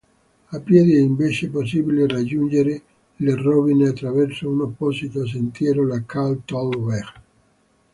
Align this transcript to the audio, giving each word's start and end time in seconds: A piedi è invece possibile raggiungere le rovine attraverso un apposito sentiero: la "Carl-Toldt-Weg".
A 0.49 0.59
piedi 0.59 0.95
è 0.95 0.99
invece 0.99 1.51
possibile 1.51 2.07
raggiungere 2.07 2.81
le 3.17 3.35
rovine 3.35 3.89
attraverso 3.89 4.49
un 4.49 4.61
apposito 4.61 5.27
sentiero: 5.27 5.85
la 5.85 6.01
"Carl-Toldt-Weg". 6.03 7.05